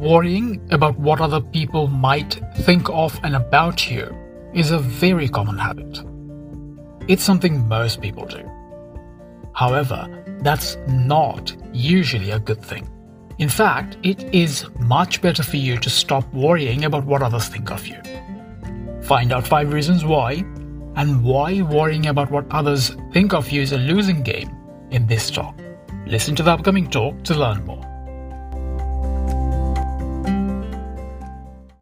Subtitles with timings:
[0.00, 4.16] Worrying about what other people might think of and about you
[4.54, 6.02] is a very common habit.
[7.06, 8.50] It's something most people do.
[9.52, 10.08] However,
[10.40, 12.88] that's not usually a good thing.
[13.36, 17.70] In fact, it is much better for you to stop worrying about what others think
[17.70, 18.00] of you.
[19.02, 20.44] Find out 5 reasons why
[20.96, 24.50] and why worrying about what others think of you is a losing game
[24.92, 25.54] in this talk.
[26.06, 27.89] Listen to the upcoming talk to learn more.